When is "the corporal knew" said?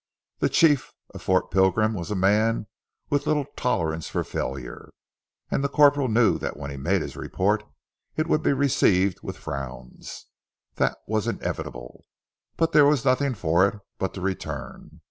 5.63-6.39